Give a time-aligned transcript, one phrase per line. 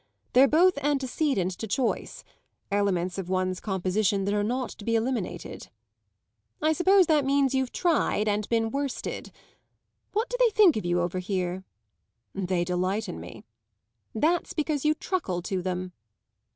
[0.33, 2.23] They're both antecedent to choice
[2.71, 5.69] elements of one's composition that are not to be eliminated."
[6.59, 9.31] "I suppose that means that you've tried and been worsted.
[10.13, 11.65] What do they think of you over here?"
[12.33, 13.43] "They delight in me."
[14.15, 15.91] "That's because you truckle to them."